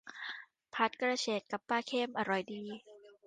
[0.73, 2.61] ผัดกระเฉดกับปลาเค็ม อร่อยดี